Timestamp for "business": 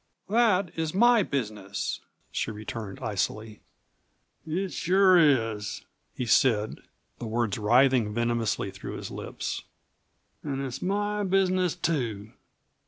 1.21-1.99, 11.23-11.75